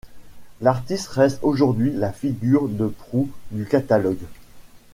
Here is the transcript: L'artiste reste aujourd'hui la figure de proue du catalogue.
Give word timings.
L'artiste 0.61 1.09
reste 1.09 1.37
aujourd'hui 1.43 1.91
la 1.93 2.11
figure 2.11 2.67
de 2.69 2.87
proue 2.87 3.29
du 3.51 3.67
catalogue. 3.67 4.23